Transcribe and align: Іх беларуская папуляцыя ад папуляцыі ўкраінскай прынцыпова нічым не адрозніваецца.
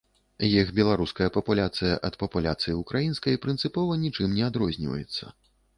Іх 0.45 0.71
беларуская 0.79 1.27
папуляцыя 1.35 1.99
ад 2.09 2.17
папуляцыі 2.23 2.73
ўкраінскай 2.81 3.41
прынцыпова 3.45 4.03
нічым 4.07 4.37
не 4.41 4.53
адрозніваецца. 4.53 5.23